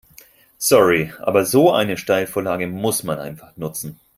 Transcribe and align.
Sorry, 0.57 1.13
aber 1.19 1.45
so 1.45 1.71
eine 1.71 1.95
Steilvorlage 1.95 2.65
muss 2.65 3.03
man 3.03 3.19
einfach 3.19 3.55
nutzen. 3.55 3.99